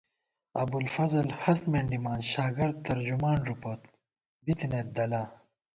ابُوالفضل 0.61 1.27
ہست 1.41 1.63
مېنڈِمان 1.71 2.19
شاگرد 2.33 2.75
ترجمان 2.87 3.37
ݫُپوت 3.45 3.81
بِتَنَئیت 4.43 4.87
دَلا 4.95 5.23